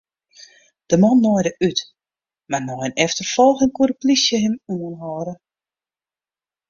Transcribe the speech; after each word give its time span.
De 0.89 0.95
man 1.01 1.17
naaide 1.23 1.51
út, 1.67 1.79
mar 2.49 2.61
nei 2.65 2.81
in 2.87 2.99
efterfolging 3.05 3.73
koe 3.73 3.87
de 3.89 3.95
polysje 3.99 4.37
him 4.43 4.53
oanhâlde. 4.73 5.33